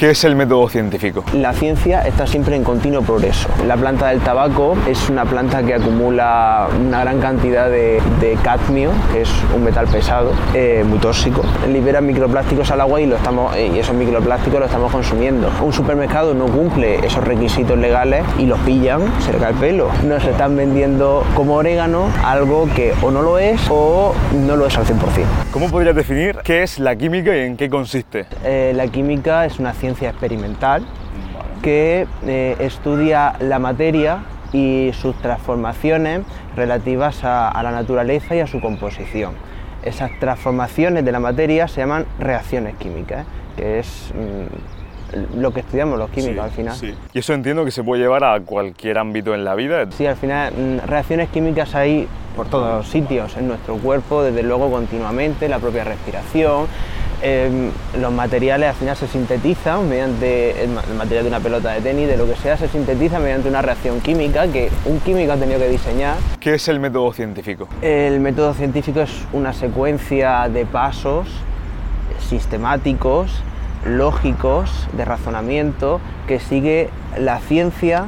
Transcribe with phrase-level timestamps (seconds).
[0.00, 1.22] ¿Qué es el método científico?
[1.34, 3.50] La ciencia está siempre en continuo progreso.
[3.66, 8.00] La planta del tabaco es una planta que acumula una gran cantidad de,
[8.42, 11.42] cadmio, que es un metal pesado, eh, muy tóxico.
[11.68, 15.50] Libera microplásticos al agua y, lo estamos, eh, y esos microplásticos los estamos consumiendo.
[15.60, 19.90] Un supermercado no cumple esos requisitos legales y los pillan, se le cae el pelo.
[20.06, 24.78] Nos están vendiendo como orégano algo que o no lo es o no lo es
[24.78, 24.96] al 100%.
[25.52, 28.26] ¿Cómo podrías definir qué es la química y en qué consiste?
[28.44, 30.84] Eh, la química es una ciencia experimental
[31.60, 34.18] que eh, estudia la materia
[34.52, 36.22] y sus transformaciones
[36.54, 39.34] relativas a, a la naturaleza y a su composición.
[39.82, 44.79] Esas transformaciones de la materia se llaman reacciones químicas, que es mm,
[45.36, 46.74] lo que estudiamos los químicos al final.
[46.76, 46.94] Sí.
[47.12, 49.86] Y eso entiendo que se puede llevar a cualquier ámbito en la vida.
[49.96, 54.42] Sí, al final mm, reacciones químicas hay por todos los sitios en nuestro cuerpo, desde
[54.42, 56.66] luego continuamente, la propia respiración.
[57.22, 62.08] eh, los materiales al final se sintetizan mediante el material de una pelota de tenis,
[62.08, 65.58] de lo que sea, se sintetiza mediante una reacción química que un químico ha tenido
[65.58, 66.14] que diseñar.
[66.38, 67.68] ¿Qué es el método científico?
[67.82, 71.28] El método científico es una secuencia de pasos
[72.20, 73.42] sistemáticos,
[73.84, 78.06] lógicos, de razonamiento, que sigue la ciencia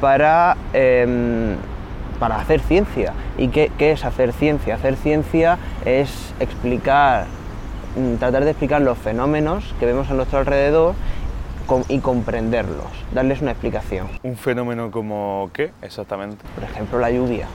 [0.00, 1.56] para, em,
[2.18, 3.12] para hacer ciencia.
[3.38, 4.74] ¿Y qué, qué es hacer ciencia?
[4.74, 7.26] Hacer ciencia es explicar,
[7.96, 10.94] mm, tratar de explicar los fenómenos que vemos a nuestro alrededor
[11.88, 14.08] y comprenderlos, darles una explicación.
[14.22, 16.44] ¿Un fenómeno como qué exactamente?
[16.54, 17.46] Por ejemplo, la lluvia.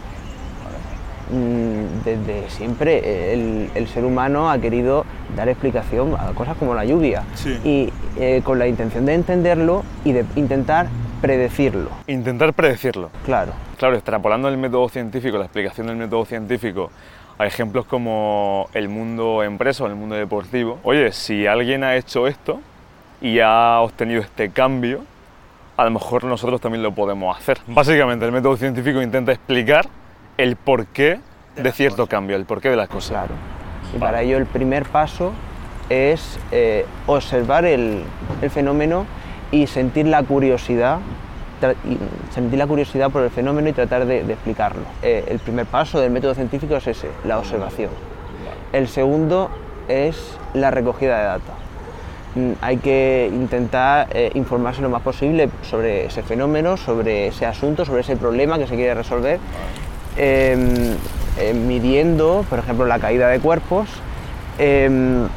[1.32, 6.86] Mm, Desde siempre el, el ser humano ha querido dar explicación a cosas como la
[6.86, 7.60] lluvia Sí.
[7.64, 10.88] y eh, con la intención de entenderlo y de intentar
[11.22, 11.90] predecirlo.
[12.08, 13.10] Intentar predecirlo.
[13.26, 16.90] Claro, Claro, extrapolando el método científico, la explicación del método científico
[17.38, 20.80] a ejemplos como el mundo empresa o el mundo deportivo.
[20.84, 22.60] Oye, si alguien ha hecho esto
[23.22, 25.02] y ha obtenido este cambio,
[25.76, 27.60] a lo mejor nosotros también lo podemos hacer.
[27.68, 29.86] Básicamente, el método científico intenta explicar
[30.38, 31.20] el porqué
[31.56, 33.10] de cierto cambio, el porqué de las cosas.
[33.12, 33.34] claro.
[33.96, 35.32] Y para ello el primer paso
[35.90, 38.04] es eh, observar el,
[38.42, 39.06] el fenómeno
[39.52, 41.00] y sentir la curiosidad
[42.32, 44.84] sentir la curiosidad por el fenómeno y tratar de, de explicarlo.
[45.02, 47.90] Eh, el primer paso del método científico es ese, la observación.
[48.74, 49.50] El segundo
[49.88, 51.56] es la recogida de datos.
[52.36, 57.86] Mm, Hay que intentar eh, informarse lo más posible sobre ese fenómeno, sobre ese asunto,
[57.86, 59.40] sobre ese problema que se quiere resolver,
[60.18, 60.96] em,
[61.40, 63.88] eh, midiendo, por ejemplo, la caída de cuerpos.
[64.60, 65.28] em,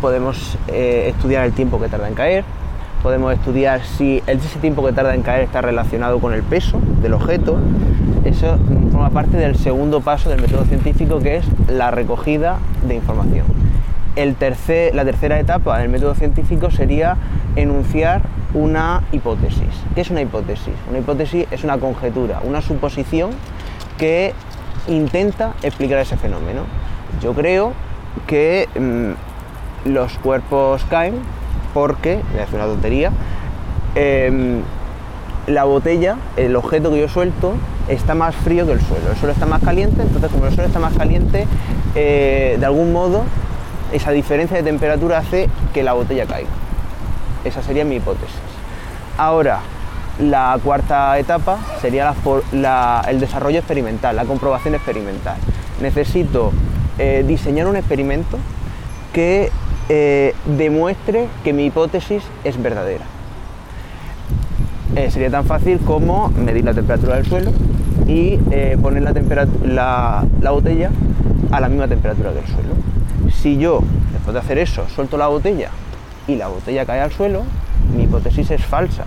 [0.00, 2.44] podemos eh, estudiar el tiempo que tarda en caer,
[3.02, 7.14] podemos estudiar si ese tiempo que tarda en caer está relacionado con el peso del
[7.14, 7.58] objeto.
[8.24, 8.58] Eso
[8.92, 13.46] forma parte del segundo paso del método científico que es la recogida de información.
[14.16, 17.16] El tercer- la tercera etapa del método científico sería
[17.56, 18.22] enunciar
[18.54, 19.68] una hipótesis.
[19.94, 20.74] ¿Qué es una hipótesis?
[20.88, 23.30] Una hipótesis es una conjetura, una suposición
[23.98, 24.34] que
[24.88, 26.62] intenta explicar ese fenómeno.
[27.22, 27.72] Yo creo
[28.26, 31.14] que mm, los cuerpos caen
[31.72, 33.12] porque, a hacer una tontería,
[33.94, 34.62] em,
[35.46, 37.54] la botella, el objeto que yo suelto,
[37.88, 39.10] está más frío que el suelo.
[39.12, 41.46] El suelo está más caliente, entonces como el suelo está más caliente,
[41.94, 43.22] eh, de algún modo
[43.92, 46.48] esa diferencia de temperatura hace que la botella caiga.
[47.44, 48.34] Esa sería mi hipótesis.
[49.16, 49.60] Ahora,
[50.18, 52.14] la cuarta etapa sería
[53.08, 55.36] el desarrollo experimental, la comprobación experimental.
[55.80, 56.52] Necesito
[56.98, 58.38] eh, diseñar un experimento
[59.12, 59.50] que
[59.88, 63.04] eh, demuestre que mi hipótesis es verdadera.
[64.96, 67.52] Eh, sería tan fácil como medir la temperatura del suelo
[68.06, 68.38] y
[68.82, 69.02] poner
[69.64, 70.90] la- la botella
[71.52, 72.89] a la misma temperatura que el suelo.
[73.42, 73.80] Si yo,
[74.12, 75.70] después de hacer eso, suelto la botella
[76.28, 77.44] y la botella cae al suelo,
[77.96, 79.04] mi hipótesis es falsa.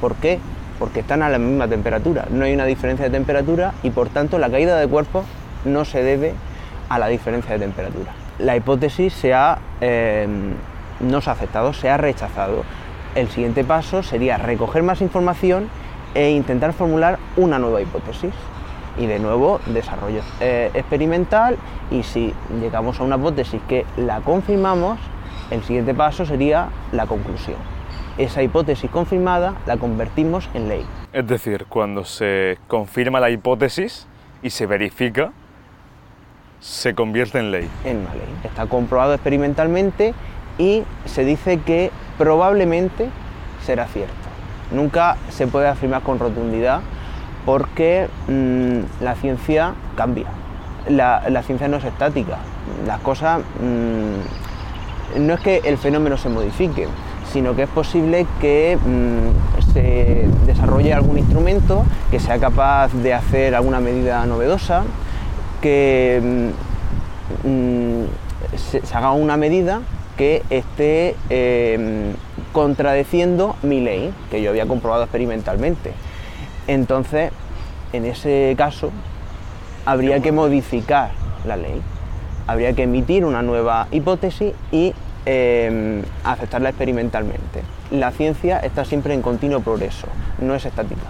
[0.00, 0.38] ¿Por qué?
[0.78, 4.38] Porque están a la misma temperatura, no hay una diferencia de temperatura y por tanto
[4.38, 5.24] la caída de cuerpos
[5.64, 6.34] no se debe
[6.88, 8.12] a la diferencia de temperatura.
[8.38, 10.28] La hipótesis se ha, eh,
[11.00, 12.62] no se ha aceptado, se ha rechazado.
[13.16, 15.68] El siguiente paso sería recoger más información
[16.14, 18.30] e intentar formular una nueva hipótesis.
[18.98, 21.56] Y de nuevo, desarrollo eh, experimental
[21.90, 24.98] y si llegamos a una hipótesis que la confirmamos,
[25.50, 27.56] el siguiente paso sería la conclusión.
[28.16, 30.86] Esa hipótesis confirmada la convertimos en ley.
[31.12, 34.06] Es decir, cuando se confirma la hipótesis
[34.42, 35.32] y se verifica,
[36.60, 37.68] se convierte en ley.
[37.84, 38.22] en una ley.
[38.44, 40.14] Está comprobado experimentalmente
[40.58, 43.08] y se dice que probablemente
[43.64, 44.14] será cierto.
[44.70, 46.80] Nunca se puede afirmar con rotundidad
[47.44, 50.26] porque mm, la ciencia cambia.
[50.88, 52.38] La, ciencia no es estática.
[52.86, 56.86] Las cosas mm, no es que el fenómeno se modifique,
[57.32, 63.54] sino que es posible que mm, se desarrolle algún instrumento que sea capaz de hacer
[63.54, 64.84] alguna medida novedosa,
[65.60, 66.52] que
[68.56, 69.80] se, haga una medida
[70.16, 72.12] que esté em,
[72.52, 75.92] contradeciendo mi ley, que yo había comprobado experimentalmente.
[76.66, 77.30] Entonces,
[77.92, 78.90] en ese caso,
[79.84, 81.10] habría que modificar
[81.46, 81.80] la ley,
[82.46, 84.94] habría que emitir una nueva hipótesis y
[85.26, 87.62] em, aceptarla experimentalmente.
[87.90, 90.06] La ciencia está siempre en continuo progreso,
[90.40, 91.08] no es estática.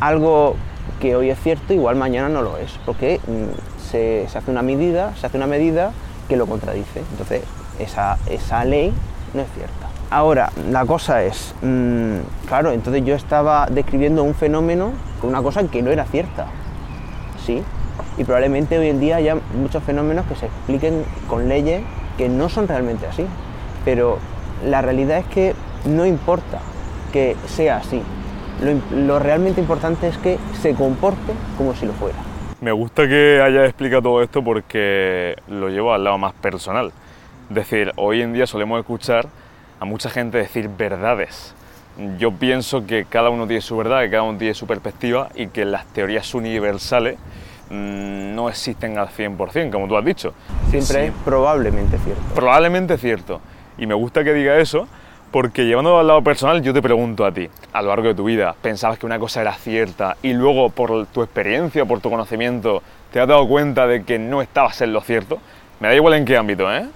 [0.00, 0.56] Algo
[1.00, 5.14] que hoy es cierto, igual mañana no lo es, porque mm, se, hace una medida,
[5.16, 5.92] se hace una medida
[6.28, 7.00] que lo contradice.
[7.10, 7.42] Entonces,
[7.78, 8.92] esa, esa ley
[9.34, 9.95] no es cierta.
[10.10, 15.66] Ahora, la cosa es, mm, claro, entonces yo estaba describiendo un fenómeno con una cosa
[15.68, 16.46] que no era cierta.
[17.44, 17.62] Sí,
[18.16, 21.82] y probablemente hoy en día haya muchos fenómenos que se expliquen con leyes
[22.16, 23.26] que no son realmente así.
[23.84, 24.18] Pero
[24.64, 25.54] la realidad es que
[25.84, 26.60] no importa
[27.12, 28.02] que sea así.
[28.94, 32.16] Lo, realmente importante es que se comporte como si lo fuera.
[32.60, 36.92] Me gusta que hayas explicado todo esto porque lo llevo al lado más personal.
[37.50, 39.28] Es decir, hoy en día solemos escuchar
[39.80, 41.54] a mucha gente decir verdades.
[42.18, 45.46] Yo pienso que cada uno tiene su verdad, que cada uno tiene su perspectiva y
[45.46, 47.16] que las teorías universales
[47.68, 50.34] Mm, no existen al 100%, como tú has dicho.
[50.70, 52.22] Siempre es probablemente cierto.
[52.34, 53.40] Probablemente cierto.
[53.76, 54.86] Y me gusta que diga eso
[55.32, 58.24] porque llevándolo al lado personal, yo te pregunto a ti, a lo largo de tu
[58.24, 62.82] vida, ¿pensabas que una cosa era cierta y luego por tu experiencia, por tu conocimiento,
[63.12, 65.38] te has dado cuenta de que no estabas en lo cierto?
[65.80, 66.86] Me da igual en qué ámbito, ¿eh?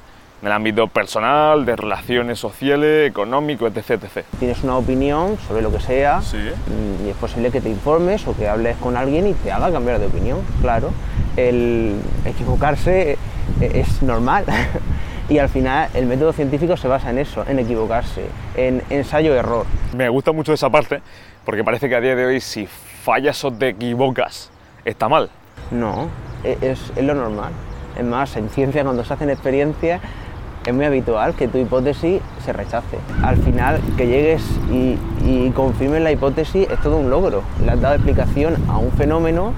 [0.40, 4.24] En el ámbito personal, de relaciones sociales, económico, etc, etc.
[4.38, 8.34] Tienes una opinión sobre lo que sea mm, y es posible que te informes o
[8.34, 10.92] que hables con alguien y te haga cambiar de opinión, claro.
[11.36, 13.18] El equivocarse eh,
[13.60, 14.44] es normal
[15.28, 18.24] y al final el método científico se basa en eso, en equivocarse,
[18.56, 19.66] en ensayo-error.
[19.94, 21.02] Me gusta mucho esa parte
[21.44, 24.50] porque parece que a día de hoy si fallas o te equivocas
[24.86, 25.28] está mal.
[25.70, 26.08] No,
[26.44, 27.52] e-, es, es lo normal.
[27.98, 30.00] Es más, en ciencia cuando se hacen experiencias
[30.64, 32.98] es muy habitual que tu hipótesis se rechace.
[33.22, 34.98] Al final, que llegues y,
[35.54, 37.42] confirmes la hipótesis es todo un logro.
[37.64, 39.52] Le has dado explicación a un fenómeno,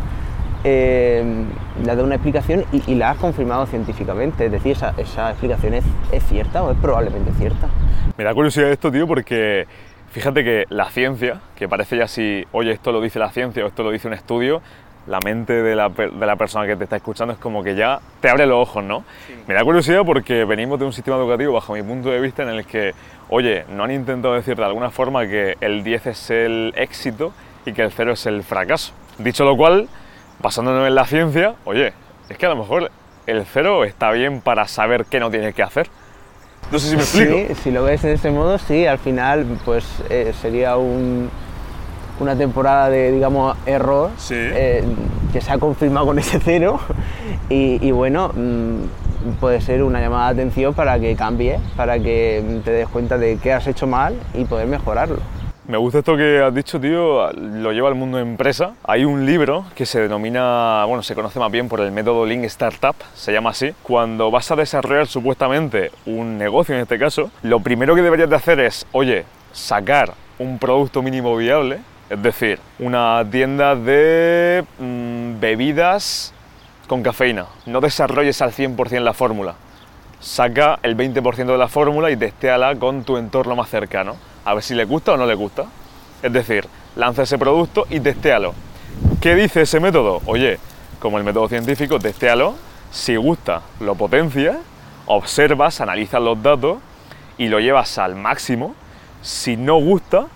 [0.65, 1.25] eh,
[1.83, 4.47] le has dado una explicación y, la has confirmado científicamente.
[4.47, 7.69] Es decir, esa, explicación es, es, cierta o es probablemente cierta.
[8.17, 9.67] Me da curiosidad esto, tío, porque
[10.11, 13.69] fíjate que la ciencia, que parece ya si, oye, esto lo dice la ciencia o
[13.69, 14.63] esto lo dice un estudio,
[15.07, 18.01] la mente de la, de la, persona que te está escuchando es como que ya
[18.21, 19.05] te abre los ojos, ¿no?
[19.47, 22.51] Me da curiosidad porque venimos de un sistema educativo, bajo mi punto de vista, en
[22.51, 22.95] el que,
[23.29, 27.33] oye, no han intentado decir de alguna forma que el 10 es el éxito
[27.67, 28.93] y que el 0 es el fracaso.
[29.19, 29.89] Dicho lo cual,
[30.41, 31.93] basándonos en la ciencia, oye,
[32.29, 32.91] es que a lo mejor
[33.27, 35.89] el 0 está bien para saber qué no tienes que hacer.
[36.71, 37.35] No sé si me explico.
[37.49, 41.29] Sí, si lo ves de ese modo, sí, al final pues eh, sería un,
[42.21, 44.85] una temporada de, digamos, error eh,
[45.33, 46.81] que se ha confirmado con ese cero
[47.49, 52.71] y, bueno, mm, puede ser una llamada de atención para que cambie, para que te
[52.71, 55.19] des cuenta de qué has hecho mal y poder mejorarlo.
[55.69, 58.73] Me gusta esto que has dicho, tío, lo lleva al mundo de empresa.
[58.83, 62.45] Hay un libro que se denomina, bueno, se conoce más bien por el método Lean
[62.45, 63.73] Startup, se llama así.
[63.85, 68.37] Cuando vas a desarrollar supuestamente un negocio en este caso, lo primero que deberías de
[68.37, 71.79] hacer es, oye, sacar un producto mínimo viable,
[72.13, 76.35] es decir, una tienda de mm, bebidas
[76.87, 77.47] con cafeína.
[77.65, 79.55] No desarrolles al 100% la fórmula.
[80.21, 84.17] Saca el 20% de la fórmula y testéala con tu entorno más cercano.
[84.45, 85.65] A ver si le gusta o no le gusta.
[86.23, 86.67] Es decir,
[86.97, 88.53] lanza ese producto y testéalo.
[89.23, 90.21] ¿Qué dice ese método?
[90.27, 90.59] Oye,
[90.99, 92.57] como el método científico, testéalo.
[92.91, 94.59] Si gusta, lo potencias,
[95.07, 96.77] observas, analizas los datos
[97.39, 98.75] y lo llevas al máximo.
[99.23, 100.27] Si no gusta,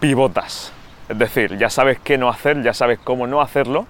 [0.00, 0.72] pivotas.
[1.08, 3.86] Es decir, ya sabes qué no hacer, ya sabes cómo no hacerlo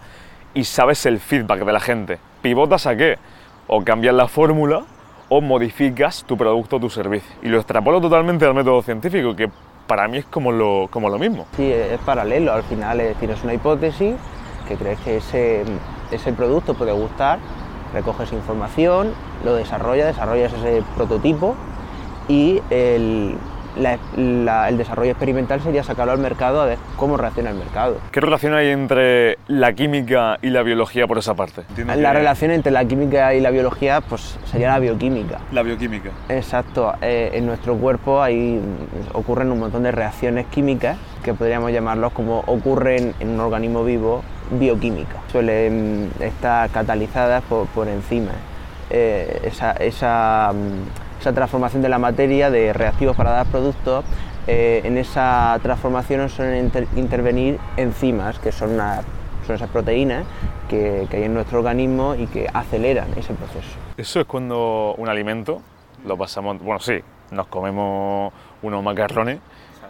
[0.55, 2.19] y sabes el feedback de la gente.
[2.43, 3.19] ¿Pivotas a qué?
[3.67, 4.83] O cambias la fórmula
[5.29, 7.35] o modificas tu producto o tu servicio.
[7.43, 9.51] Y lo extrapolo totalmente al método científico, que
[9.87, 11.47] para mí es como lo, como lo mismo.
[11.57, 12.53] Sí, es paralelo.
[12.53, 14.15] Al final tienes una hipótesis
[14.69, 15.65] que crees que ese,
[16.11, 17.39] ese producto puede gustar,
[17.95, 21.55] recoges información, lo desarrollas, desarrollas ese prototipo
[22.29, 23.37] y el,
[23.77, 27.99] el desarrollo experimental sería sacarlo al mercado a ver cómo reacciona el mercado.
[28.11, 31.63] ¿Qué relación hay entre la química y la biología por esa parte?
[31.97, 35.41] La relación entre la química y la biología pues sería la bioquímica.
[35.53, 36.11] La bioquímica.
[36.29, 36.95] Exacto.
[37.03, 38.61] Eh, en nuestro cuerpo hay,
[39.13, 44.23] ocurren un montón de reacciones químicas que podríamos llamarlos como ocurren en un organismo vivo
[44.51, 45.17] bioquímica.
[45.33, 48.37] Suelen estar catalizadas por, por enzimas.
[48.91, 54.05] Eh, esa, esa mm, esa transformación de la materia de reactivos para dar productos
[54.47, 58.79] eh, en esa transformación suelen intervenir enzimas, que son,
[59.45, 60.25] son esas proteínas
[60.69, 63.77] que, que hay en nuestro organismo y que aceleran ese proceso.
[63.97, 65.63] Eso es cuando un alimento
[66.05, 67.01] lo pasamos, bueno, sí,
[67.33, 69.41] nos comemos unos macarrones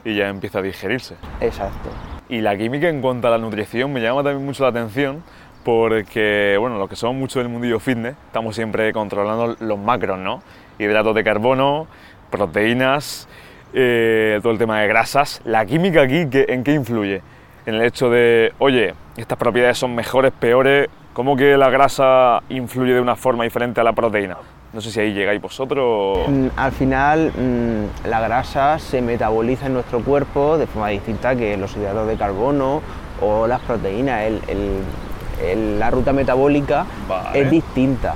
[0.06, 1.16] y ya empieza a digerirse.
[1.42, 1.90] Exacto.
[2.30, 5.22] Y la química en cuanto a la nutrición me llama también mucho la atención
[5.64, 10.40] porque, bueno, los que somos mucho del mundillo fitness, estamos siempre controlando los macros, ¿no?
[10.78, 11.86] Hidratos de carbono,
[12.30, 13.28] proteínas,
[13.72, 15.40] eh, todo el tema de grasas.
[15.44, 17.22] ¿La química aquí en qué influye?
[17.66, 22.94] En el hecho de, oye, estas propiedades son mejores, peores, ¿cómo que la grasa influye
[22.94, 24.36] de una forma diferente a la proteína?
[24.72, 26.28] No sé si ahí llegáis vosotros.
[26.28, 31.56] Mm, al final, mm, la grasa se metaboliza en nuestro cuerpo de forma distinta que
[31.56, 32.82] los hidratos de carbono
[33.20, 34.22] o las proteínas.
[34.48, 36.86] El, la ruta metabólica
[37.34, 38.14] es distinta.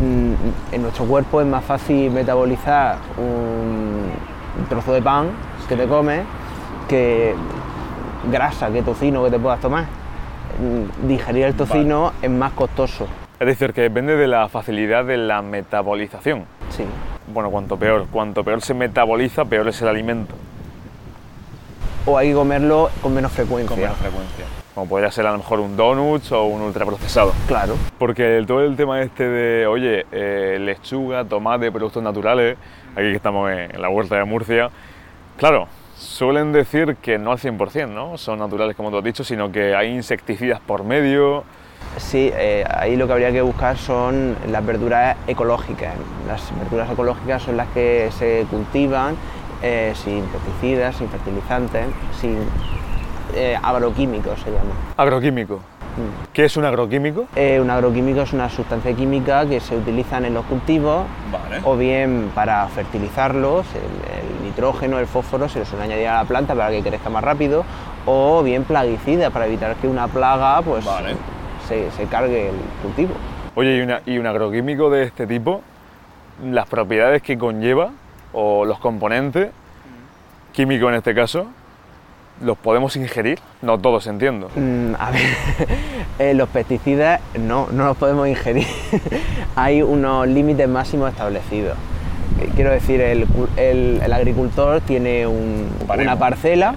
[0.00, 0.34] Mm,
[0.72, 4.12] en nuestro cuerpo es más fácil metabolizar un,
[4.68, 5.30] trozo de pan
[5.68, 6.22] que te comes
[6.88, 7.34] que
[8.30, 9.84] grasa, que tocino que te puedas tomar.
[9.84, 13.06] Mm, digerir el tocino es más costoso.
[13.38, 16.44] Es decir, que depende de la facilidad de la metabolización.
[16.70, 16.84] Sí.
[17.32, 20.34] Bueno, cuanto peor, cuanto peor se metaboliza, peor es el alimento.
[22.06, 23.68] O hay que comerlo con menos frecuencia.
[23.68, 27.32] Con menos frecuencia como podría ser a lo mejor un donut o un ultraprocesado.
[27.48, 27.76] Claro.
[27.98, 32.58] Porque todo el tema este de, oye, eh, lechuga, tomate, productos naturales,
[32.92, 34.68] aquí que estamos en la huerta de Murcia,
[35.38, 35.66] claro,
[35.96, 38.18] suelen decir que no al 100%, ¿no?
[38.18, 41.44] Son naturales como tú has dicho, sino que hay insecticidas por medio.
[41.96, 45.94] Sí, eh, ahí lo que habría que buscar son las verduras ecológicas.
[46.28, 49.16] Las verduras ecológicas son las que se cultivan
[49.62, 51.86] eh, sin pesticidas, sin fertilizantes,
[52.20, 52.36] sin
[53.36, 54.72] eh, agroquímico se llama.
[54.96, 55.56] Agroquímico.
[55.56, 56.32] Mm.
[56.32, 57.26] ¿Qué es un agroquímico?
[57.36, 61.04] Eh, un agroquímico es una sustancia química que se utiliza en los cultivos
[61.64, 66.54] o bien para fertilizarlos, el, nitrógeno, el fósforo se los suele añadir a la planta
[66.54, 67.64] para que crezca más rápido
[68.04, 70.84] o bien plaguicida para evitar que una plaga pues,
[71.66, 73.14] se, se, cargue el cultivo.
[73.54, 75.62] Oye, ¿y, una, ¿y un agroquímico de este tipo,
[76.44, 77.90] las propiedades que conlleva
[78.32, 79.50] o los componentes,
[80.52, 81.46] químico en este caso,
[82.40, 83.38] ¿Los podemos ingerir?
[83.62, 84.50] No todos, entiendo.
[84.54, 85.22] Mm, a ver,
[86.18, 88.66] eh, los pesticidas no, no los podemos ingerir.
[89.56, 91.76] Hay unos límites máximos establecidos.
[92.40, 93.26] Eh, quiero decir, el,
[93.56, 96.74] el, agricultor tiene una parcela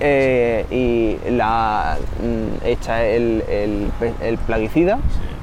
[0.00, 4.98] eh, y la, mm, echa el, el plaguicida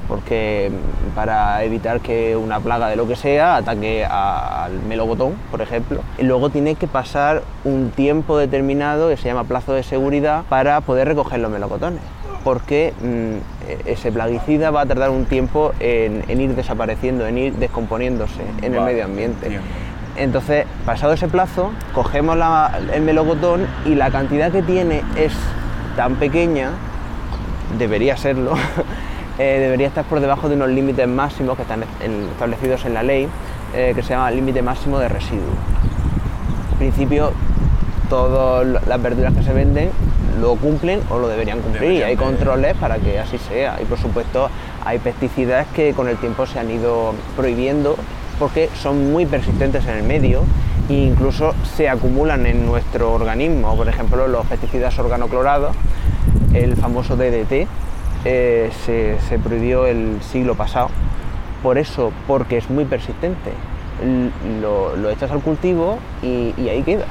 [0.08, 0.70] porque
[1.14, 6.00] para evitar que una plaga de lo que sea ataque al melocotón, por ejemplo.
[6.18, 10.80] Y luego tiene que pasar un tiempo determinado que se llama plazo de seguridad para
[10.80, 12.00] poder recoger los melocotones
[12.46, 18.40] porque mm, ese plaguicida va a tardar un tiempo en, ir desapareciendo, en ir descomponiéndose
[18.62, 19.58] en el medio ambiente.
[20.16, 22.38] Entonces, pasado ese plazo, cogemos
[22.94, 25.32] el melocotón y la cantidad que tiene es
[25.96, 26.70] tan pequeña,
[27.78, 28.54] debería serlo,
[29.38, 31.84] Eh, debería estar por debajo de unos límites máximos que están
[32.32, 33.28] establecidos en la ley,
[33.74, 35.56] eh, que se llama límite máximo de residuos.
[36.72, 37.32] En principio,
[38.08, 39.90] todas las verduras que se venden
[40.40, 43.78] lo cumplen o lo deberían cumplir y hay controles para que así sea.
[43.80, 44.48] Y por supuesto,
[44.84, 47.96] hay pesticidas que con el tiempo se han ido prohibiendo
[48.38, 50.42] porque son muy persistentes en el medio
[50.88, 53.76] e incluso se acumulan en nuestro organismo.
[53.76, 55.74] Por ejemplo, los pesticidas organoclorados,
[56.52, 57.66] el famoso DDT,
[58.28, 58.72] eh,
[59.28, 60.88] se, prohibió el siglo pasado.
[61.62, 63.52] Por eso, porque es muy persistente.
[64.60, 67.06] Lo, echas al cultivo y, ahí queda.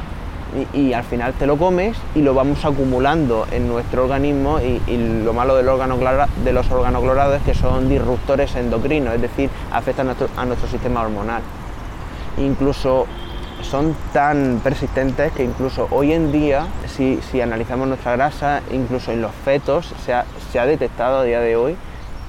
[0.73, 4.81] Y, al final te lo comes y lo vamos acumulando en nuestro organismo y,
[5.23, 5.97] lo malo del órgano
[6.43, 10.67] de los organoclorados es que son disruptores endocrinos, es decir, afectan a nuestro, a nuestro
[10.67, 11.41] sistema hormonal.
[12.37, 13.07] Incluso
[13.65, 19.31] son tan persistentes que incluso hoy en día, si, analizamos nuestra grasa, incluso en los
[19.31, 20.13] fetos, se
[20.59, 21.75] ha, detectado a día de hoy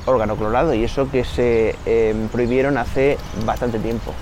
[0.07, 4.13] órgano clorado y eso que se em, prohibieron hace bastante tiempo.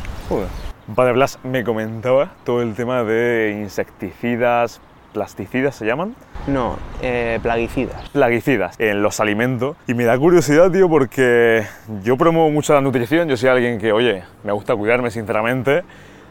[0.94, 4.80] Padre Blas, me comentaba todo el tema de insecticidas,
[5.12, 6.14] plasticidas se llaman.
[6.46, 8.08] No, eh, plaguicidas.
[8.10, 9.76] Plaguicidas en los alimentos.
[9.86, 11.64] Y me da curiosidad, tío, porque
[12.02, 13.28] yo promuevo mucho la nutrición.
[13.28, 15.84] Yo soy alguien que, oye, me gusta cuidarme sinceramente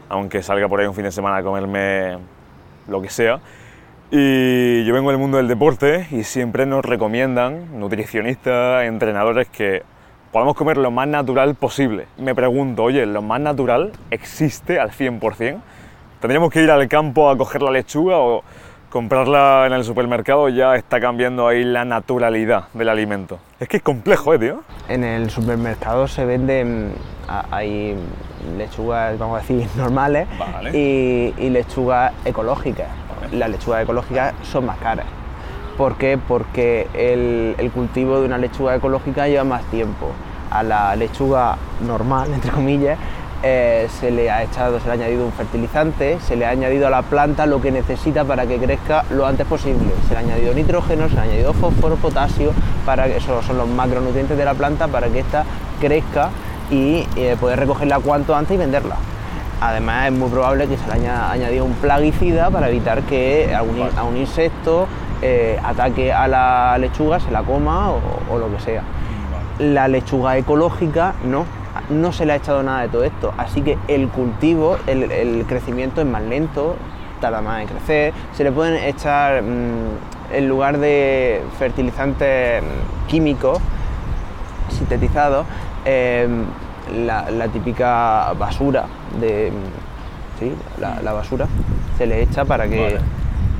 [0.08, 2.18] aunque salga por ahí un fin de semana a comerme
[2.88, 3.40] lo que sea.
[4.10, 9.82] Y yo vengo del mundo del deporte y siempre nos recomiendan, nutricionistas, entrenadores, que
[10.30, 12.06] podamos comer lo más natural posible.
[12.18, 15.60] Me pregunto, oye, ¿lo más natural existe al 100%?
[16.20, 18.42] ¿Tendríamos que ir al campo a coger la lechuga o
[18.88, 23.38] comprarla en el supermercado ya está cambiando ahí la naturalidad del alimento?
[23.58, 24.62] Es que es complejo, ¿eh, tío?
[24.88, 26.92] En el supermercado se venden,
[27.28, 27.96] hay
[28.56, 30.70] lechugas, vamos a decir, normales Vale.
[30.78, 32.88] y, y lechugas ecológicas.
[33.32, 35.06] Las lechugas ecológicas son más caras.
[35.76, 36.18] ¿Por qué?
[36.18, 40.06] Porque el, el cultivo de una lechuga ecológica lleva más tiempo.
[40.50, 42.96] A la lechuga normal, entre comillas,
[43.42, 46.86] eh, se le ha echado, se le ha añadido un fertilizante, se le ha añadido
[46.86, 49.90] a la planta lo que necesita para que crezca lo antes posible.
[50.06, 52.52] Se le ha añadido nitrógeno, se le ha añadido fósforo, potasio,
[52.86, 55.44] para que esos son los macronutrientes de la planta para que ésta
[55.80, 56.30] crezca
[56.70, 58.96] y eh, poder recogerla cuanto antes y venderla.
[59.60, 63.62] Además es muy probable que se le haya añadido un plaguicida para evitar que a
[63.62, 64.86] un, in- a un insecto
[65.22, 68.82] eh, ataque a la lechuga, se la coma o, o lo que sea.
[69.58, 71.44] La lechuga ecológica no,
[71.88, 75.44] no se le ha echado nada de todo esto, así que el cultivo, el, el
[75.46, 76.76] crecimiento es más lento,
[77.20, 83.58] tarda más en crecer, se le pueden echar mm, en lugar de fertilizantes mm, químicos
[84.76, 85.46] sintetizados,
[85.84, 86.28] eh,
[87.06, 88.86] la, la típica basura
[89.20, 89.52] de
[90.38, 91.46] sí, la, la basura
[91.96, 93.00] se le echa para que Vale,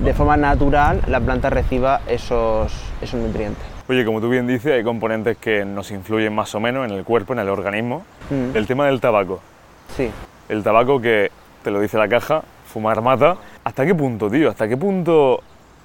[0.03, 3.65] de forma natural la planta reciba esos, esos nutrientes.
[3.89, 7.05] Oye, como tú bien dices, hay componentes que nos influyen más o menos en el
[7.05, 8.05] cuerpo, en el organismo.
[8.31, 8.57] Mm.
[8.57, 9.41] El tema del tabaco.
[9.97, 10.11] Sí.
[10.49, 11.31] El tabaco que,
[11.63, 13.37] te lo dice la caja, fumar mata.
[13.63, 14.51] ¿Hasta qué punto, tío?
[14.51, 15.43] ¿Hasta qué punto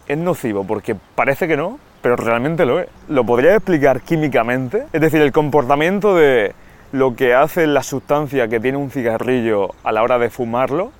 [0.07, 0.63] es nocivo?
[0.63, 2.87] Porque parece que no, pero realmente lo es.
[3.07, 4.85] ¿Lo podrías explicar químicamente?
[4.93, 6.53] Es decir, el comportamiento de
[6.91, 10.91] lo que hace la sustancia que tiene un cigarrillo a la hora de fumarlo.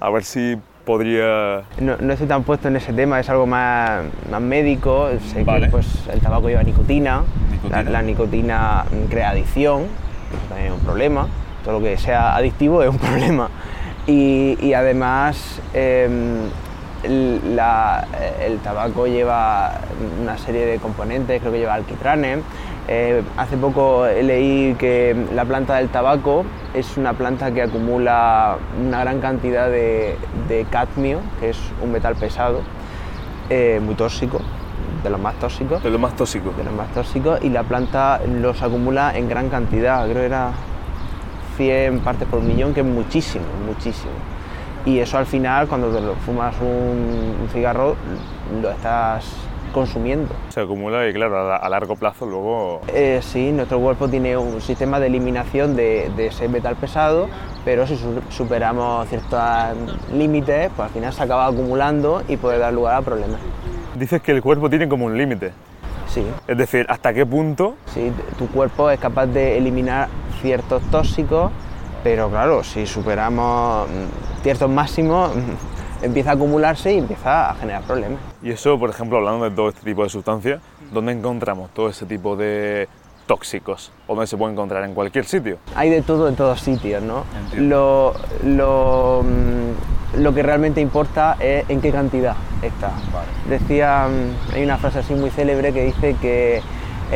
[0.00, 1.62] A ver si podría...
[1.80, 5.08] No, no estoy tan puesto en ese tema, es algo más, más médico.
[5.32, 5.66] Sé Vale.
[5.66, 7.82] que pues, el tabaco lleva nicotina, Nicotina.
[7.82, 11.26] La, la nicotina crea adicción, eso también es un problema.
[11.64, 13.48] Todo lo que sea adictivo es un problema.
[14.06, 16.40] Y, y además, em,
[17.08, 18.06] la-
[18.40, 19.72] el tabaco lleva
[20.22, 22.40] una serie de componentes, creo que lleva alquitranes.
[22.86, 26.44] Eh, hace poco leí que la planta del tabaco
[26.74, 30.16] es una planta que acumula una gran cantidad de,
[30.48, 32.60] de cadmio, que es un metal pesado,
[33.48, 34.40] eh, muy tóxico,
[35.02, 36.52] de los más tóxicos de lo más tóxico.
[36.56, 40.50] de los más tóxicos y la planta los acumula en gran cantidad, creo que era
[41.56, 44.12] 100 partes por millón, que es muchísimo, muchísimo.
[44.86, 47.96] Y eso al final, cuando te lo fumas un, un cigarro,
[48.60, 49.24] lo estás
[49.72, 50.28] consumiendo.
[50.50, 52.82] Se acumula y claro, a, la- a largo plazo luego...
[52.88, 57.28] Eh, sí, nuestro cuerpo tiene un sistema de eliminación de, de ese metal pesado,
[57.64, 59.40] pero si su- superamos ciertos
[60.12, 63.40] límites, pues al final se acaba acumulando y puede dar lugar a problemas.
[63.98, 65.52] Dices que el cuerpo tiene como un límite.
[66.08, 70.08] Sí, Es decir, ¿hasta qué punto Sí, tu cuerpo es capaz de eliminar
[70.40, 71.50] ciertos tóxicos,
[72.04, 75.32] pero claro, si superamos mm, ciertos máximos,
[76.02, 78.20] empieza a acumularse y empieza a generar problemas.
[78.42, 80.60] Y eso, por ejemplo, hablando de todo este tipo de sustancias,
[80.92, 82.88] ¿dónde encontramos todo ese tipo de
[83.26, 83.90] tóxicos?
[84.06, 84.84] ¿O dónde se puede encontrar?
[84.84, 85.56] ¿En cualquier sitio?
[85.74, 87.24] Hay de todo en todos sitios, ¿no?
[87.56, 88.14] Lo,
[88.44, 92.90] lo, mm, lo que realmente importa es en qué cantidad está.
[93.48, 96.60] Decía, mm, hay una frase así muy célebre que dice que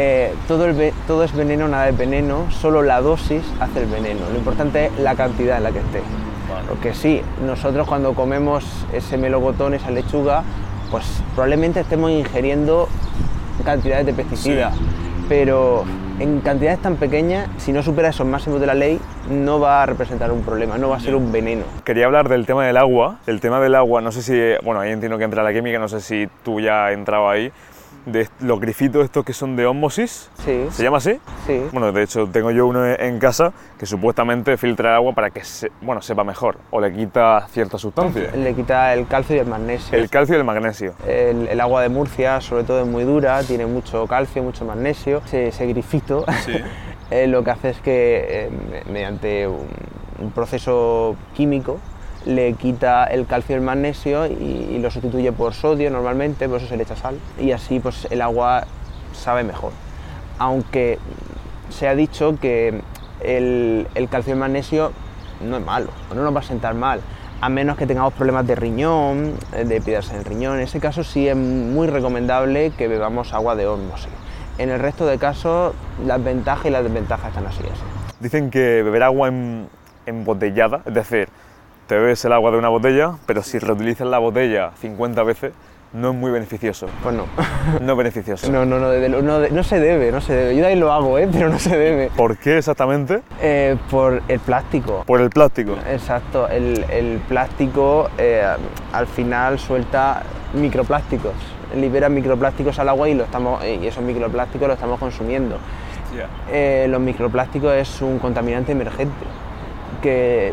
[0.01, 4.21] eh, todo, el todo es veneno, nada es veneno, solo la dosis hace el veneno.
[4.31, 6.03] Lo importante es la cantidad en la que esté.
[6.69, 10.45] Porque sí, nosotros cuando comemos ese melocotón, esa lechuga,
[10.93, 12.89] pues probablemente estemos ingiriendo
[13.65, 14.73] cantidades de pesticidas,
[15.29, 15.85] pero
[16.21, 19.87] en cantidades tan pequeñas, si no supera esos máximos de la ley, no va a
[19.87, 21.65] representar un problema, no va a ser un veneno.
[21.85, 23.17] Quería hablar del tema del agua.
[23.27, 25.89] El tema del agua, no sé si, bueno, ahí entiendo que entra la química, no
[25.89, 27.51] sé si tú ya has entrado ahí,
[28.07, 30.31] de los grifitos estos que son de ósmosis.
[30.45, 31.19] Sí, ¿Se llama así?
[31.47, 31.63] sí.
[31.73, 35.45] Bueno, de hecho tengo yo uno en casa que supuestamente filtra el agua para que
[35.45, 38.33] se- bueno, sepa mejor o le quita ciertas sustancias.
[38.37, 39.99] Le quita el calcio y el magnesio.
[39.99, 40.95] El calcio y el magnesio.
[41.07, 45.21] El, el agua de Murcia, sobre todo, es muy dura, tiene mucho calcio, mucho magnesio.
[45.27, 46.25] Ese, ese grifito
[47.11, 48.51] eh, lo que hace es que, eh,
[48.87, 49.67] me- mediante un,
[50.21, 51.79] un proceso químico,
[52.25, 56.69] le quita el calcio y el magnesio y, lo sustituye por sodio normalmente, por eso
[56.69, 57.19] se le echa sal.
[57.39, 58.65] Y así pues, el agua
[59.13, 59.73] sabe mejor.
[60.39, 60.99] Aunque
[61.71, 62.81] se ha dicho que
[63.21, 64.93] el, el calcio y el magnesio
[65.41, 67.01] no es malo, no nos va a sentar mal,
[67.41, 70.57] a menos que tengamos problemas de riñón, eh, de piedras en el riñón.
[70.57, 74.11] En ese caso sí es muy recomendable que bebamos agua de ósmosis.
[74.59, 77.63] En el resto de casos, las ventajas y las desventajas están así.
[77.63, 77.83] así.
[78.19, 79.31] Dicen que beber agua
[80.05, 81.29] embotellada, es decir,
[81.89, 85.53] te bebes el agua de una botella, pero si reutilizas la botella 50 veces,
[85.95, 86.87] no es muy beneficioso.
[87.03, 87.25] Pues no,
[87.81, 88.53] No es beneficioso.
[88.53, 88.89] no, no, no,
[89.23, 90.55] no, de- no se debe, no se debe.
[90.55, 91.27] Yo también lo hago, ¿eh?
[91.33, 92.11] pero no se debe.
[92.15, 93.23] ¿Por qué exactamente?
[93.41, 95.03] Eh, por el plástico.
[95.07, 95.77] Por el plástico.
[95.91, 98.45] Exacto, el, el plástico eh,
[98.93, 100.23] al final suelta
[100.53, 101.33] microplásticos,
[101.75, 105.57] libera microplásticos al agua y, lo estamos, y esos microplásticos los estamos consumiendo.
[106.51, 109.25] Eh, los microplásticos es un contaminante emergente.
[110.03, 110.53] Que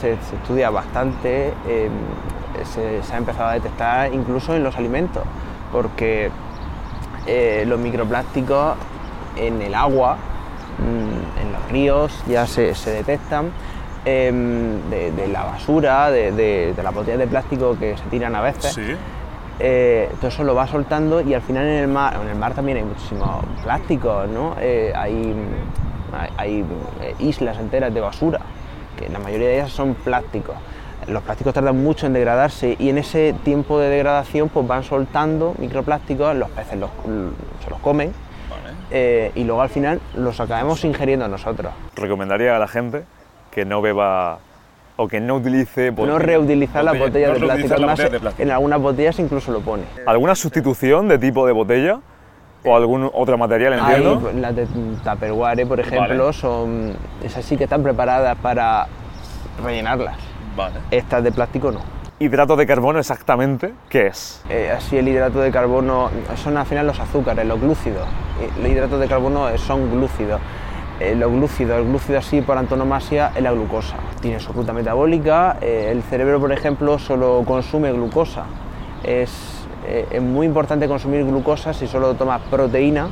[0.00, 1.88] se, se estudia bastante, eh,
[2.64, 5.22] se, se ha empezado a detectar incluso en los alimentos,
[5.72, 6.30] porque
[7.26, 8.76] eh, los microplásticos
[9.36, 10.16] en el agua,
[10.78, 13.50] mm, en los ríos, ya se, se detectan.
[14.08, 18.36] em, de, de la basura, de, de, de las botellas de plástico que se tiran
[18.36, 18.72] a veces.
[19.58, 22.54] Eh, todo eso lo va soltando y al final en el mar, en el mar
[22.54, 24.54] también hay muchísimos plásticos, ¿no?
[24.60, 25.34] Eh, hay
[27.18, 28.38] islas enteras de basura,
[28.96, 30.54] que la mayoría de ellas son plásticos.
[31.08, 35.54] Los plásticos tardan mucho en degradarse y en ese tiempo de degradación pues van soltando
[35.58, 36.90] microplásticos, los peces los-
[37.64, 38.12] se los comen
[38.90, 41.72] eh, y luego al final los acabamos ingiriendo nosotros.
[41.94, 43.04] Recomendaría a la gente
[43.50, 44.38] que no beba
[44.96, 48.42] o que no utilice No reutilizar las botellas- no de plástico, además botellas de plástico.
[48.42, 49.82] en algunas botellas incluso lo pone.
[50.06, 52.00] ¿Alguna sustitución de tipo de botella
[52.66, 54.28] o algún otro material, entiendo?
[54.32, 54.66] Hay, las de
[55.04, 56.32] Tupperware, por ejemplo, Vale.
[56.32, 58.86] son esas sí que están preparadas para
[59.64, 60.16] rellenarlas.
[60.56, 60.74] Vale.
[60.90, 61.80] Estas de plástico no.
[62.18, 64.42] Hidrato de carbono exactamente, ¿qué es?
[64.48, 68.06] Eh, así el hidrato de carbono son al final los azúcares, los glúcidos.
[68.40, 70.40] Eh, Los hidratos de carbono eh, son glúcidos.
[70.98, 73.96] Eh, los glúcidos, el glúcido así por antonomasia es la glucosa.
[74.22, 75.58] Tiene su ruta metabólica.
[75.60, 78.44] eh, el cerebro, por ejemplo, solo consume glucosa.
[79.04, 79.55] Es,
[79.86, 83.08] eh, es muy importante consumir glucosa si solo tomas proteína.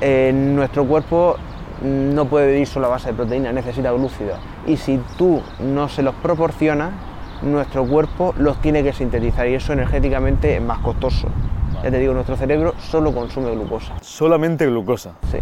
[0.00, 1.36] Eh, nuestro cuerpo
[1.82, 4.38] no puede vivir solo a base de proteína, necesita glúcidos.
[4.66, 6.92] Y si tú no se los proporcionas,
[7.42, 11.28] nuestro cuerpo los tiene que sintetizar y eso energéticamente es más costoso.
[11.82, 13.94] Ya te digo, nuestro cerebro solo consume glucosa.
[14.00, 15.12] Solamente glucosa.
[15.30, 15.38] Sí.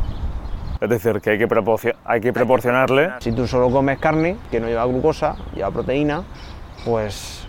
[0.81, 4.67] Es decir, que hay que, hay que proporcionarle Si tú solo comes carne, que no
[4.67, 6.25] lleva glucosa, lleva proteína,
[6.85, 7.42] pues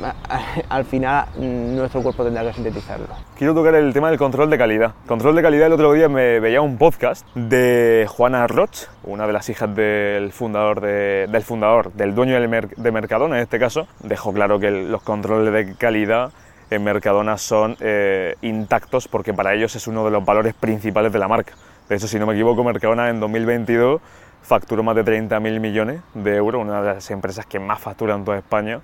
[0.68, 3.06] al final mm, nuestro cuerpo tendrá que sintetizarlo.
[3.38, 4.92] Quiero tocar el tema del control de calidad.
[5.06, 9.32] Control de calidad, el otro día me veía un podcast de Juana Roch, una de
[9.32, 13.86] las hijas del fundador, de- del fundador, del dueño de Mercadona en este caso.
[14.02, 16.30] Dejó claro que los controles de calidad
[16.70, 21.18] en Mercadona son eh, intactos porque para ellos es uno de los valores principales de
[21.18, 21.52] la marca.
[21.88, 24.00] De hecho, si no me equivoco, Mercadona en 2022
[24.42, 28.38] facturó más de 30.000 millones de euros, una de las empresas que más facturan toda
[28.38, 28.80] España.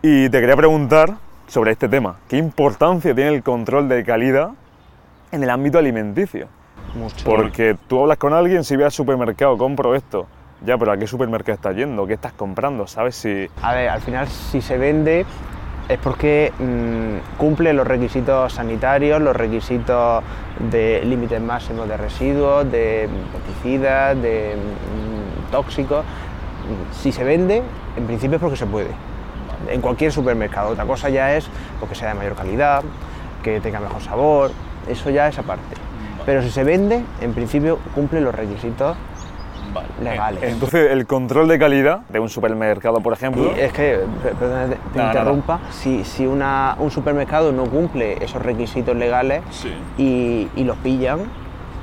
[0.00, 1.14] Y te quería preguntar
[1.48, 2.18] sobre este tema.
[2.28, 4.50] ¿Qué importancia tiene el control de calidad
[5.32, 6.46] en el ámbito alimenticio?
[6.94, 7.24] Mucho.
[7.24, 10.26] Porque tú hablas con alguien, si vas al supermercado, compro esto.
[10.64, 12.06] Ya, pero ¿a qué supermercado estás yendo?
[12.06, 12.86] ¿Qué estás comprando?
[12.86, 13.48] ¿Sabes si...?
[13.60, 15.26] A ver, al final si se vende
[15.88, 20.22] es porque mm, cumple los requisitos sanitarios, los requisitos
[20.70, 26.04] de límites máximos de residuos, de pesticidas, de mm, tóxicos.
[26.92, 27.64] Si se vende,
[27.96, 28.90] en principio es porque se puede.
[29.70, 30.70] En cualquier supermercado.
[30.70, 31.48] Otra cosa ya es
[31.80, 32.82] porque sea de mayor calidad,
[33.42, 34.50] que tenga mejor sabor,
[34.88, 35.76] eso ya es aparte.
[36.26, 38.96] Pero si se vende, en principio cumple los requisitos
[40.02, 40.42] legales.
[40.42, 43.52] Entonces, el control de calidad de un supermercado, por ejemplo...
[43.56, 48.22] Y es que, per- perdona que te, interrumpa, si, si una- un supermercado no cumple
[48.24, 49.72] esos requisitos legales Sí.
[49.98, 51.20] y, y los pillan,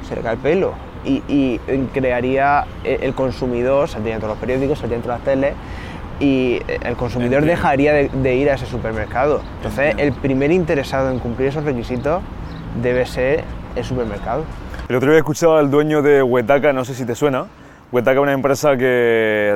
[0.07, 0.73] se le cae el pelo.
[1.03, 1.59] Y, y
[1.93, 5.53] crearía eh, el consumidor, saldría en todos los periódicos, saldría en todas las teles,
[6.19, 7.61] y eh, el consumidor Entiendo.
[7.61, 9.41] dejaría de, de ir a ese supermercado.
[9.57, 10.15] Entonces, Entiendo.
[10.15, 12.21] el primer interesado en cumplir esos requisitos
[12.81, 13.43] debe ser
[13.75, 14.43] el supermercado.
[14.87, 17.47] El otro día he escuchado al dueño de Huetaca, no sé si te suena.
[17.91, 19.55] Huetaca es una empresa que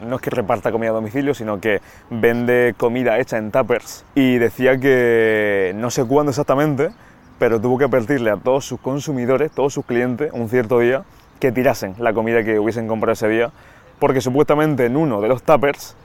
[0.00, 4.04] no es que reparta comida a domicilio, sino que vende comida hecha en tuppers.
[4.14, 6.90] Y decía que no sé cuándo exactamente,
[7.38, 11.04] pero tuvo que advertirle a todos sus consumidores, todos sus clientes, un cierto día,
[11.38, 13.50] que tirasen la comida que hubiesen comprado ese día,
[13.98, 15.96] porque supuestamente en uno de los tuppers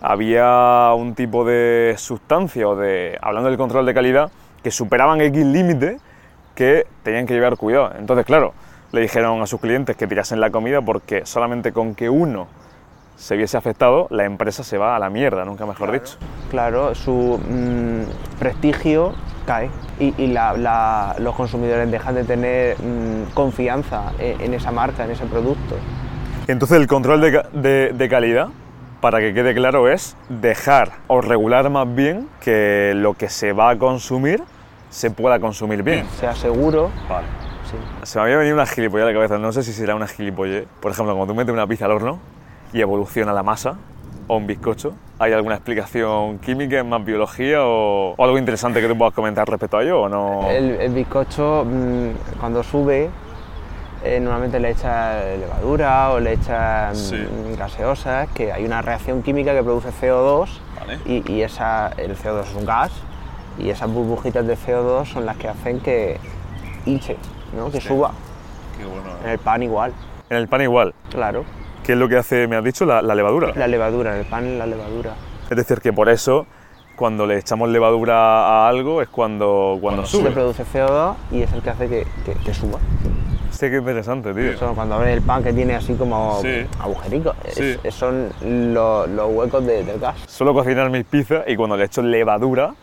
[0.00, 4.30] había un tipo de sustancia o de, hablando del control de calidad,
[4.62, 5.98] que superaban X límite
[6.54, 7.92] que tenían que llevar cuidado.
[7.98, 8.52] Entonces, claro,
[8.92, 12.46] le dijeron a sus clientes que tirasen la comida porque solamente con que uno
[13.16, 16.16] se viese afectado, la empresa se va a la mierda, nunca mejor dicho.
[16.50, 19.12] Claro, su mm, prestigio
[19.46, 24.70] cae y, y la- la- los consumidores dejan de tener mm, confianza en, en esa
[24.72, 25.76] marca, en ese producto.
[26.50, 28.48] Entonces, el control de, ca- de- de calidad,
[29.00, 33.70] para que quede claro, es dejar o regular más bien que lo que se va
[33.70, 34.42] a consumir
[34.90, 36.04] se pueda consumir bien.
[36.18, 37.26] Sea seguro, Vale.
[37.70, 37.76] sí.
[38.06, 40.66] Se me había venido una gilipollez a la cabeza, no sé si será una gilipollez.
[40.80, 42.18] Por ejemplo, cuando tú metes una pizza al horno
[42.72, 43.76] y evoluciona la masa
[44.26, 48.98] o un bizcocho, ¿hay alguna explicación química, más biología o, o algo interesante que tú
[48.98, 50.50] puedas comentar respecto a ello o no?
[50.50, 53.08] El, el bizcocho mm, cuando sube
[54.04, 57.26] eh, normalmente le echa levadura o le echa mm, Sí.
[57.58, 60.98] gaseosas, que hay una reacción química que produce CO2 Vale.
[61.04, 62.90] y, y esa, el CO2 es un gas
[63.58, 66.18] y esas burbujitas de CO2 son las que hacen que
[66.86, 67.16] hinche,
[67.54, 67.70] ¿no?
[67.70, 68.12] que suba.
[68.78, 69.02] Qué bueno.
[69.24, 69.92] En el pan igual,
[70.30, 70.94] En el pan igual.
[71.10, 71.44] claro.
[71.84, 73.52] ¿Qué es lo que hace, me has dicho, la, la levadura?
[73.56, 75.12] La levadura, en el pan la levadura.
[75.50, 76.46] Es decir, que por eso
[76.94, 80.30] cuando le echamos levadura a algo es cuando, cuando Se sube.
[80.30, 82.78] produce CO2 y es el que hace que, que- que suba.
[83.50, 84.52] Sí, qué interesante, tío.
[84.52, 86.66] Eso, cuando abres el pan que tiene así como Sí.
[86.80, 87.76] agujericos, Sí.
[87.82, 90.16] es- son los, los huecos de- del gas.
[90.26, 92.74] Suelo cocinar mis pizzas y cuando le echo levadura,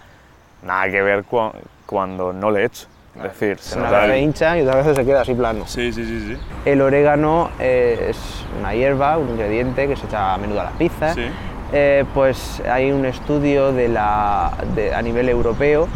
[0.63, 1.53] nada que ver cua-
[1.85, 2.87] cuando no le echo.
[3.15, 5.63] Es decir, se Una vez se hincha y otra vez se queda así plano.
[5.65, 6.37] Sí, sí, sí, sí.
[6.65, 8.17] El orégano eh, es
[8.59, 11.15] una hierba, un ingrediente que se echa a menudo a las pizzas.
[11.15, 11.25] Sí.
[11.73, 15.87] Eh, pues hay un estudio de la, de- a nivel europeo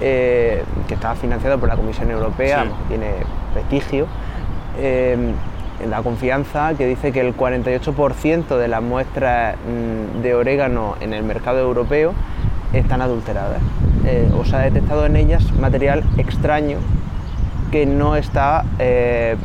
[0.00, 2.70] eh, que está financiado por la Comisión Europea, Sí.
[2.88, 3.10] tiene
[3.52, 4.06] prestigio,
[4.78, 5.16] eh,
[5.88, 11.22] la confianza, que dice que el 48% de las muestras mm, de orégano en el
[11.24, 12.14] mercado europeo
[12.72, 13.60] están adulteradas.
[14.04, 16.78] Eh, o se ha detectado en ellas material extraño
[17.70, 19.36] que no está eh,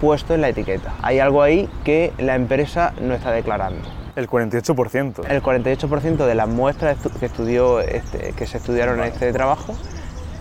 [0.00, 0.92] puesto en la etiqueta.
[1.02, 3.80] Hay algo ahí que la empresa no está declarando.
[4.16, 5.24] El 48%.
[5.28, 9.74] El 48% de las muestras que, estudió este- que se estudiaron en este trabajo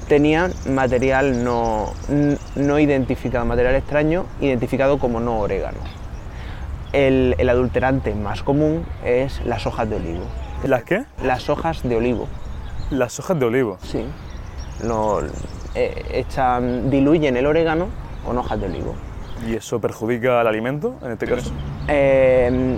[0.08, 1.94] tenían material no,
[2.56, 5.78] no identificado, material extraño identificado como no orégano.
[6.92, 10.26] El, el adulterante más común es las hojas de olivo.
[10.66, 11.06] ¿Las qué?
[11.24, 12.28] Las hojas de olivo,
[12.90, 13.78] Las hojas de olivo.
[13.84, 14.04] sí.
[14.84, 15.22] Lo,
[15.76, 17.88] eh, echan, diluyen el orégano
[18.26, 18.96] con hojas de olivo.
[19.48, 21.52] ¿Y eso perjudica al alimento, en este caso?
[21.88, 22.78] Eh,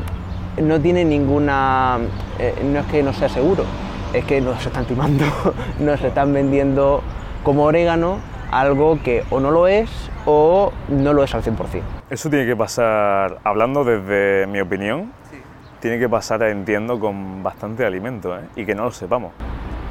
[0.62, 2.00] no tiene ninguna.
[2.40, 3.66] eh, no es que no sea seguro,
[4.14, 5.26] es que nos están timando,
[5.80, 7.02] nos están vendiendo
[7.44, 8.20] como orégano
[8.52, 9.90] algo que o no lo es
[10.26, 11.82] o no lo es al 100%.
[12.10, 15.12] Eso tiene que pasar, hablando desde mi opinión,
[15.80, 18.44] tiene que pasar, entiendo, con bastante alimento, ¿eh?
[18.56, 19.34] Y que no lo sepamos.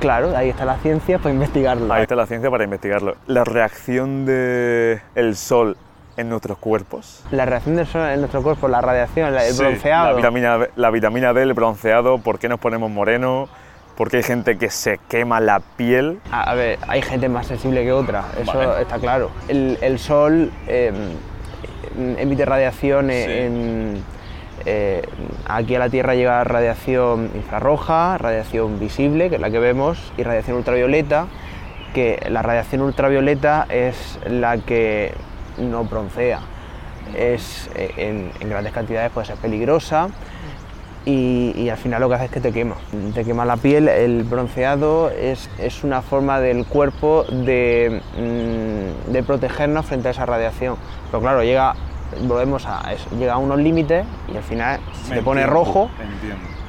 [0.00, 1.92] Claro, ahí está la ciencia para investigarlo.
[1.92, 3.16] Ahí está la ciencia para investigarlo.
[3.26, 5.76] La reacción del el sol
[6.16, 7.24] en nuestros cuerpos.
[7.30, 10.10] La reacción del sol en nuestro cuerpo, la radiación, la- el Sí, bronceado.
[10.10, 13.48] La vitamina, D- la vitamina D, el bronceado, ¿por qué nos ponemos morenos?
[13.96, 16.18] ¿Por qué hay gente que se quema la piel?
[16.30, 18.82] A, a ver, hay gente más sensible que otra, eso Vale.
[18.82, 19.30] está claro.
[19.48, 20.92] El, el sol eh,
[22.18, 23.14] emite radiación Sí.
[23.16, 24.02] en,
[24.64, 25.02] eh,
[25.46, 30.22] aquí a la Tierra llega radiación infrarroja, radiación visible, que es la que vemos, y
[30.22, 31.26] radiación ultravioleta,
[31.94, 35.12] que la radiación ultravioleta es la que
[35.58, 36.40] no broncea.
[37.16, 40.08] Es, eh, en, en grandes cantidades puede ser peligrosa
[41.04, 42.76] y, y al final lo que hace es que te quema.
[43.14, 49.22] Te quema la piel, el bronceado es, es una forma del cuerpo de, mm, de
[49.24, 50.76] protegernos frente a esa radiación.
[51.10, 51.74] Pero claro, llega,
[52.22, 55.90] volvemos a eso, llega a unos límites y al final se te pone rojo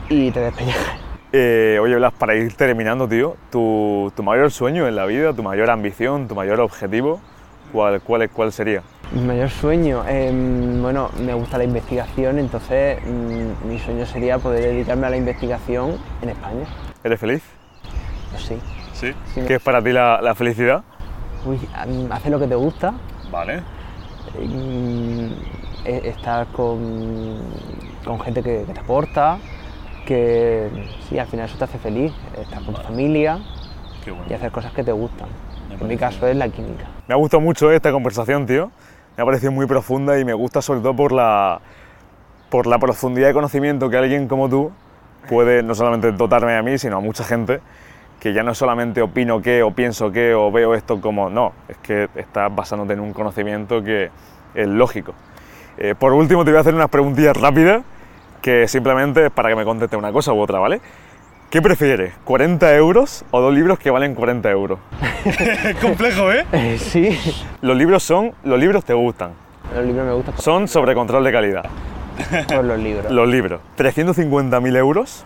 [0.10, 1.00] y te despellejas.
[1.36, 5.42] Eh, oye, Blas, para ir terminando, tío, tu, tu mayor sueño en la vida, tu
[5.42, 7.22] mayor ambición, tu mayor objetivo,
[7.74, 8.82] ¿cuál, cuál, cuál sería?
[9.12, 14.62] Mi mayor sueño, em, bueno, me gusta la investigación, entonces mm, mi sueño sería poder
[14.74, 16.66] dedicarme a la investigación en España.
[17.04, 17.44] ¿Eres feliz?
[18.32, 18.58] Pues sí.
[18.94, 19.14] Sí.
[19.34, 19.42] Sí.
[19.46, 20.84] ¿Qué es para ti la, la felicidad?
[21.46, 21.60] Uy,
[22.12, 22.94] hacer lo que te gusta,
[23.30, 23.60] Vale.
[24.40, 25.28] mm,
[25.86, 26.80] e- estar con,
[28.06, 29.38] con gente que, que te aporta,
[30.06, 30.70] que
[31.10, 33.40] sí, al final eso te hace feliz, estar con tu familia
[34.04, 34.26] Qué bueno.
[34.30, 35.28] y hacer cosas que te gustan.
[35.80, 36.86] En mi caso es la química.
[37.08, 38.72] Me ha gustado mucho esta conversación, tío.
[39.18, 41.62] Me ha parecido muy profunda y me gusta sobre todo por la,
[42.50, 44.72] por la profundidad de conocimiento que alguien como tú
[45.28, 47.62] puede no solamente dotarme a mí, sino a mucha gente,
[48.20, 51.78] que ya no solamente opino qué o pienso qué o veo esto como no, es
[51.78, 54.10] que estás basándote en un conocimiento que
[54.54, 55.14] es lógico.
[55.78, 57.84] Eh, por último, te voy a hacer unas preguntillas rápidas
[58.42, 60.82] que simplemente es para que me conteste una cosa u otra, ¿vale?
[61.54, 62.16] ¿Qué prefieres?
[62.26, 64.80] ¿40 euros o dos libros que valen 40 euros?
[65.24, 66.48] es complejo, ¿eh?
[66.52, 67.16] Eh, sí,
[67.62, 69.34] Los libros son, los libros te gustan,
[69.76, 71.66] los libros me gustan son sobre control de calidad.
[72.48, 73.12] por los libros.
[73.12, 75.26] Los libros, 350.000 euros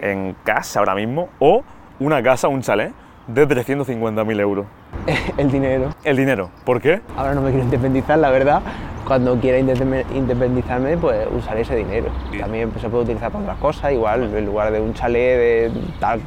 [0.00, 1.62] en casa ahora mismo o
[2.00, 2.92] una casa, un chalet
[3.26, 4.66] de 350.000 euros.
[5.36, 5.90] El dinero.
[6.04, 7.00] El dinero, ¿por qué?
[7.16, 8.62] Ahora no me quiero independizar, la verdad.
[9.06, 12.06] Cuando quiera independ- independizarme, pues usaré ese dinero.
[12.38, 15.72] También pues, se puede utilizar para otras cosas, igual en lugar de un chalet de
[15.98, 16.20] tal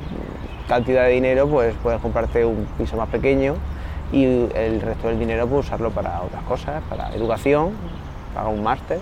[0.67, 3.55] cantidad de dinero, pues puedes comprarte un piso más pequeño
[4.11, 7.71] y el resto del dinero pues usarlo para otras cosas, para educación,
[8.33, 8.99] para un máster,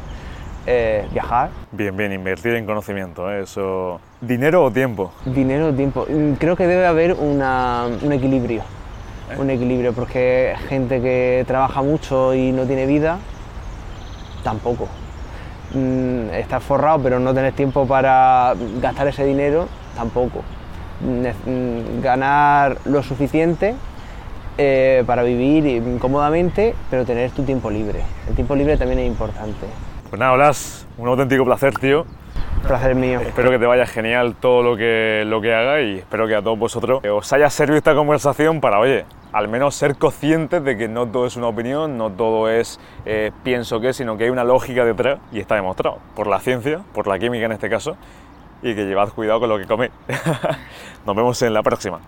[0.65, 1.49] eh, viajar.
[1.71, 3.43] Bien, bien, invertir en conocimiento, ¿eh?
[3.43, 3.99] eso.
[4.21, 5.11] ¿Dinero o tiempo?
[5.25, 6.05] Dinero, tiempo.
[6.09, 8.63] Mm, Creo que debe haber una- un equilibrio.
[9.37, 13.17] Un equilibrio, porque gente que trabaja mucho y no tiene vida,
[14.43, 14.87] tampoco.
[15.73, 20.41] Mm, Estar forrado pero no tener tiempo para gastar ese dinero, tampoco.
[21.01, 23.73] Mm, Ganar lo suficiente
[24.57, 28.01] eh, para vivir cómodamente, pero tener tu tiempo libre.
[28.29, 29.65] El tiempo libre también es importante.
[30.13, 32.05] Pues nada, Blas, un auténtico placer, tío.
[32.67, 33.19] Placer mío.
[33.19, 36.43] Espero que te vaya genial todo lo que, lo que haga y espero que a
[36.43, 40.87] todos vosotros os haya servido esta conversación para, oye, al menos ser conscientes de que
[40.87, 44.43] no todo es una opinión, no todo es eh, pienso que, sino que hay una
[44.43, 47.97] lógica detrás y está demostrado por la ciencia, por la química en este caso,
[48.61, 49.91] y que llevad cuidado con lo que coméis.
[51.07, 52.01] Nos vemos en la próxima.